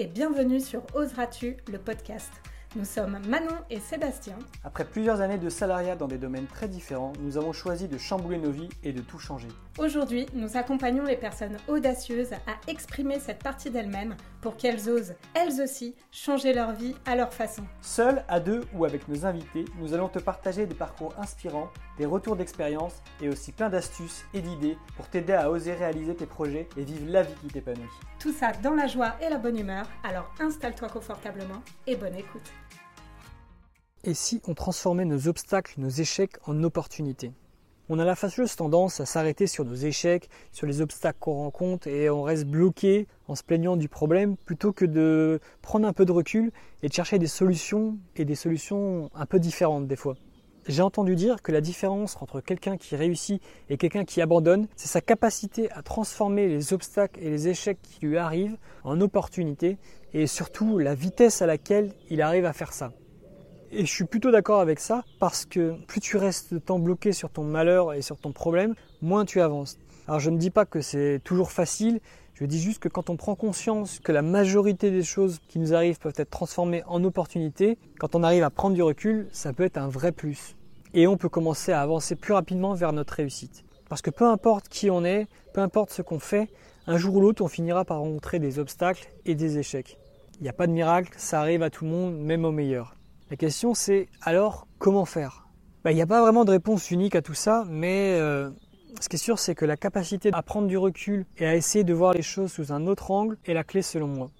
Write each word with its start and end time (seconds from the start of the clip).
et 0.00 0.06
bienvenue 0.06 0.60
sur 0.60 0.82
Oseras-tu, 0.94 1.58
le 1.70 1.76
podcast. 1.76 2.32
Nous 2.76 2.84
sommes 2.84 3.18
Manon 3.26 3.56
et 3.68 3.80
Sébastien. 3.80 4.38
Après 4.62 4.84
plusieurs 4.84 5.20
années 5.20 5.38
de 5.38 5.48
salariat 5.48 5.96
dans 5.96 6.06
des 6.06 6.18
domaines 6.18 6.46
très 6.46 6.68
différents, 6.68 7.12
nous 7.18 7.36
avons 7.36 7.52
choisi 7.52 7.88
de 7.88 7.98
chambouler 7.98 8.38
nos 8.38 8.52
vies 8.52 8.68
et 8.84 8.92
de 8.92 9.00
tout 9.00 9.18
changer. 9.18 9.48
Aujourd'hui, 9.76 10.26
nous 10.34 10.56
accompagnons 10.56 11.02
les 11.02 11.16
personnes 11.16 11.56
audacieuses 11.66 12.32
à 12.32 12.70
exprimer 12.70 13.18
cette 13.18 13.42
partie 13.42 13.70
d'elles-mêmes 13.70 14.14
pour 14.40 14.56
qu'elles 14.56 14.88
osent, 14.88 15.14
elles 15.34 15.60
aussi, 15.60 15.96
changer 16.12 16.52
leur 16.52 16.72
vie 16.72 16.94
à 17.06 17.16
leur 17.16 17.32
façon. 17.32 17.64
Seuls, 17.80 18.24
à 18.28 18.38
deux 18.38 18.62
ou 18.72 18.84
avec 18.84 19.08
nos 19.08 19.26
invités, 19.26 19.64
nous 19.80 19.92
allons 19.92 20.08
te 20.08 20.20
partager 20.20 20.66
des 20.66 20.74
parcours 20.74 21.12
inspirants, 21.18 21.70
des 21.98 22.06
retours 22.06 22.36
d'expérience 22.36 23.02
et 23.20 23.28
aussi 23.28 23.50
plein 23.50 23.68
d'astuces 23.68 24.24
et 24.32 24.42
d'idées 24.42 24.78
pour 24.96 25.08
t'aider 25.08 25.32
à 25.32 25.50
oser 25.50 25.74
réaliser 25.74 26.14
tes 26.14 26.26
projets 26.26 26.68
et 26.76 26.84
vivre 26.84 27.10
la 27.10 27.22
vie 27.22 27.34
qui 27.40 27.48
t'épanouit. 27.48 27.82
Tout 28.20 28.32
ça 28.32 28.52
dans 28.62 28.74
la 28.74 28.86
joie 28.86 29.16
et 29.20 29.28
la 29.28 29.38
bonne 29.38 29.58
humeur, 29.58 29.86
alors 30.04 30.32
installe-toi 30.38 30.88
confortablement 30.88 31.62
et 31.86 31.96
bonne 31.96 32.14
écoute. 32.14 32.52
Et 34.02 34.14
si 34.14 34.40
on 34.48 34.54
transformait 34.54 35.04
nos 35.04 35.28
obstacles, 35.28 35.74
nos 35.76 35.90
échecs 35.90 36.36
en 36.46 36.64
opportunités? 36.64 37.32
On 37.90 37.98
a 37.98 38.04
la 38.06 38.14
fâcheuse 38.14 38.56
tendance 38.56 38.98
à 38.98 39.04
s'arrêter 39.04 39.46
sur 39.46 39.66
nos 39.66 39.74
échecs, 39.74 40.30
sur 40.52 40.66
les 40.66 40.80
obstacles 40.80 41.18
qu'on 41.20 41.34
rencontre 41.34 41.86
et 41.86 42.08
on 42.08 42.22
reste 42.22 42.46
bloqué 42.46 43.08
en 43.28 43.34
se 43.34 43.42
plaignant 43.42 43.76
du 43.76 43.90
problème 43.90 44.38
plutôt 44.38 44.72
que 44.72 44.86
de 44.86 45.38
prendre 45.60 45.86
un 45.86 45.92
peu 45.92 46.06
de 46.06 46.12
recul 46.12 46.50
et 46.82 46.88
de 46.88 46.94
chercher 46.94 47.18
des 47.18 47.26
solutions 47.26 47.98
et 48.16 48.24
des 48.24 48.36
solutions 48.36 49.10
un 49.14 49.26
peu 49.26 49.38
différentes 49.38 49.86
des 49.86 49.96
fois. 49.96 50.14
J'ai 50.66 50.80
entendu 50.80 51.14
dire 51.14 51.42
que 51.42 51.52
la 51.52 51.60
différence 51.60 52.16
entre 52.22 52.40
quelqu'un 52.40 52.78
qui 52.78 52.96
réussit 52.96 53.42
et 53.68 53.76
quelqu'un 53.76 54.06
qui 54.06 54.22
abandonne, 54.22 54.66
c'est 54.76 54.88
sa 54.88 55.02
capacité 55.02 55.70
à 55.72 55.82
transformer 55.82 56.48
les 56.48 56.72
obstacles 56.72 57.20
et 57.22 57.28
les 57.28 57.48
échecs 57.48 57.82
qui 57.82 58.06
lui 58.06 58.16
arrivent 58.16 58.56
en 58.82 58.98
opportunités 59.02 59.76
et 60.14 60.26
surtout 60.26 60.78
la 60.78 60.94
vitesse 60.94 61.42
à 61.42 61.46
laquelle 61.46 61.92
il 62.08 62.22
arrive 62.22 62.46
à 62.46 62.54
faire 62.54 62.72
ça. 62.72 62.92
Et 63.72 63.86
je 63.86 63.90
suis 63.90 64.04
plutôt 64.04 64.32
d'accord 64.32 64.60
avec 64.60 64.80
ça 64.80 65.04
parce 65.20 65.44
que 65.44 65.76
plus 65.86 66.00
tu 66.00 66.16
restes 66.16 66.52
de 66.52 66.58
temps 66.58 66.80
bloqué 66.80 67.12
sur 67.12 67.30
ton 67.30 67.44
malheur 67.44 67.92
et 67.92 68.02
sur 68.02 68.16
ton 68.16 68.32
problème, 68.32 68.74
moins 69.00 69.24
tu 69.24 69.40
avances. 69.40 69.78
Alors 70.08 70.18
je 70.18 70.30
ne 70.30 70.38
dis 70.38 70.50
pas 70.50 70.64
que 70.64 70.80
c'est 70.80 71.20
toujours 71.22 71.52
facile, 71.52 72.00
je 72.34 72.44
dis 72.46 72.60
juste 72.60 72.80
que 72.80 72.88
quand 72.88 73.10
on 73.10 73.16
prend 73.16 73.36
conscience 73.36 74.00
que 74.00 74.10
la 74.10 74.22
majorité 74.22 74.90
des 74.90 75.04
choses 75.04 75.38
qui 75.46 75.60
nous 75.60 75.72
arrivent 75.72 76.00
peuvent 76.00 76.14
être 76.16 76.30
transformées 76.30 76.82
en 76.86 77.04
opportunités, 77.04 77.78
quand 78.00 78.16
on 78.16 78.24
arrive 78.24 78.42
à 78.42 78.50
prendre 78.50 78.74
du 78.74 78.82
recul, 78.82 79.28
ça 79.30 79.52
peut 79.52 79.62
être 79.62 79.78
un 79.78 79.88
vrai 79.88 80.10
plus. 80.10 80.56
Et 80.92 81.06
on 81.06 81.16
peut 81.16 81.28
commencer 81.28 81.70
à 81.70 81.80
avancer 81.80 82.16
plus 82.16 82.32
rapidement 82.32 82.74
vers 82.74 82.92
notre 82.92 83.14
réussite. 83.14 83.62
Parce 83.88 84.02
que 84.02 84.10
peu 84.10 84.26
importe 84.26 84.68
qui 84.68 84.90
on 84.90 85.04
est, 85.04 85.28
peu 85.54 85.60
importe 85.60 85.92
ce 85.92 86.02
qu'on 86.02 86.18
fait, 86.18 86.48
un 86.88 86.96
jour 86.96 87.14
ou 87.14 87.20
l'autre 87.20 87.44
on 87.44 87.48
finira 87.48 87.84
par 87.84 87.98
rencontrer 87.98 88.40
des 88.40 88.58
obstacles 88.58 89.08
et 89.26 89.36
des 89.36 89.58
échecs. 89.58 89.96
Il 90.40 90.42
n'y 90.42 90.48
a 90.48 90.54
pas 90.54 90.66
de 90.66 90.72
miracle, 90.72 91.12
ça 91.18 91.40
arrive 91.40 91.62
à 91.62 91.70
tout 91.70 91.84
le 91.84 91.90
monde, 91.92 92.18
même 92.18 92.44
aux 92.44 92.52
meilleurs. 92.52 92.96
La 93.30 93.36
question 93.36 93.74
c'est 93.74 94.08
alors 94.22 94.66
comment 94.80 95.04
faire? 95.04 95.46
Bah, 95.84 95.92
Il 95.92 95.94
n'y 95.94 96.02
a 96.02 96.06
pas 96.06 96.20
vraiment 96.20 96.44
de 96.44 96.50
réponse 96.50 96.90
unique 96.90 97.14
à 97.14 97.22
tout 97.22 97.34
ça, 97.34 97.64
mais 97.68 98.16
euh, 98.18 98.50
ce 99.00 99.08
qui 99.08 99.14
est 99.14 99.20
sûr 99.20 99.38
c'est 99.38 99.54
que 99.54 99.64
la 99.64 99.76
capacité 99.76 100.30
à 100.32 100.42
prendre 100.42 100.66
du 100.66 100.76
recul 100.76 101.24
et 101.38 101.46
à 101.46 101.54
essayer 101.54 101.84
de 101.84 101.94
voir 101.94 102.12
les 102.12 102.22
choses 102.22 102.50
sous 102.50 102.72
un 102.72 102.88
autre 102.88 103.12
angle 103.12 103.38
est 103.46 103.54
la 103.54 103.62
clé 103.62 103.82
selon 103.82 104.08
moi. 104.08 104.30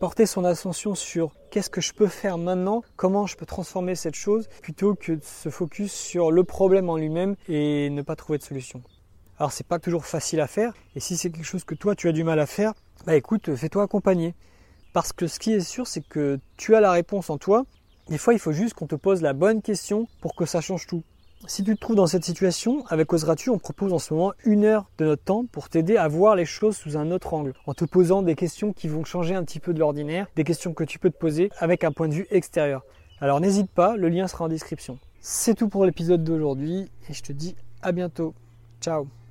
Porter 0.00 0.24
son 0.24 0.46
attention 0.46 0.94
sur 0.94 1.34
qu'est-ce 1.50 1.68
que 1.68 1.82
je 1.82 1.92
peux 1.92 2.06
faire 2.06 2.38
maintenant, 2.38 2.82
comment 2.96 3.26
je 3.26 3.36
peux 3.36 3.44
transformer 3.44 3.94
cette 3.96 4.16
chose, 4.16 4.48
plutôt 4.62 4.94
que 4.94 5.12
de 5.12 5.22
se 5.22 5.50
focus 5.50 5.92
sur 5.92 6.32
le 6.32 6.42
problème 6.42 6.88
en 6.88 6.96
lui-même 6.96 7.36
et 7.48 7.90
ne 7.90 8.00
pas 8.00 8.16
trouver 8.16 8.38
de 8.38 8.44
solution. 8.44 8.82
Alors 9.38 9.52
c'est 9.52 9.66
pas 9.66 9.78
toujours 9.78 10.06
facile 10.06 10.40
à 10.40 10.46
faire, 10.46 10.72
et 10.96 11.00
si 11.00 11.18
c'est 11.18 11.30
quelque 11.30 11.44
chose 11.44 11.64
que 11.64 11.74
toi 11.74 11.94
tu 11.94 12.08
as 12.08 12.12
du 12.12 12.24
mal 12.24 12.40
à 12.40 12.46
faire, 12.46 12.72
bah 13.04 13.14
écoute, 13.14 13.54
fais-toi 13.54 13.82
accompagner. 13.82 14.34
Parce 14.94 15.12
que 15.12 15.26
ce 15.26 15.38
qui 15.38 15.52
est 15.52 15.60
sûr, 15.60 15.86
c'est 15.86 16.06
que 16.06 16.40
tu 16.56 16.74
as 16.74 16.80
la 16.80 16.92
réponse 16.92 17.30
en 17.30 17.38
toi, 17.38 17.64
des 18.12 18.18
fois, 18.18 18.34
il 18.34 18.38
faut 18.38 18.52
juste 18.52 18.74
qu'on 18.74 18.86
te 18.86 18.94
pose 18.94 19.22
la 19.22 19.32
bonne 19.32 19.62
question 19.62 20.06
pour 20.20 20.34
que 20.34 20.44
ça 20.44 20.60
change 20.60 20.86
tout. 20.86 21.02
Si 21.46 21.64
tu 21.64 21.74
te 21.74 21.80
trouves 21.80 21.96
dans 21.96 22.06
cette 22.06 22.26
situation, 22.26 22.84
avec 22.88 23.10
Oseras-tu, 23.10 23.48
on 23.48 23.56
propose 23.56 23.94
en 23.94 23.98
ce 23.98 24.12
moment 24.12 24.34
une 24.44 24.66
heure 24.66 24.90
de 24.98 25.06
notre 25.06 25.24
temps 25.24 25.46
pour 25.50 25.70
t'aider 25.70 25.96
à 25.96 26.08
voir 26.08 26.36
les 26.36 26.44
choses 26.44 26.76
sous 26.76 26.98
un 26.98 27.10
autre 27.10 27.32
angle, 27.32 27.54
en 27.66 27.72
te 27.72 27.86
posant 27.86 28.20
des 28.20 28.34
questions 28.34 28.74
qui 28.74 28.86
vont 28.86 29.02
changer 29.02 29.34
un 29.34 29.42
petit 29.44 29.60
peu 29.60 29.72
de 29.72 29.78
l'ordinaire, 29.78 30.26
des 30.36 30.44
questions 30.44 30.74
que 30.74 30.84
tu 30.84 30.98
peux 30.98 31.08
te 31.08 31.16
poser 31.16 31.48
avec 31.58 31.84
un 31.84 31.90
point 31.90 32.08
de 32.08 32.12
vue 32.12 32.26
extérieur. 32.30 32.82
Alors 33.22 33.40
n'hésite 33.40 33.70
pas, 33.70 33.96
le 33.96 34.10
lien 34.10 34.28
sera 34.28 34.44
en 34.44 34.48
description. 34.48 34.98
C'est 35.22 35.54
tout 35.54 35.70
pour 35.70 35.86
l'épisode 35.86 36.22
d'aujourd'hui 36.22 36.90
et 37.08 37.14
je 37.14 37.22
te 37.22 37.32
dis 37.32 37.56
à 37.80 37.92
bientôt. 37.92 38.34
Ciao 38.82 39.21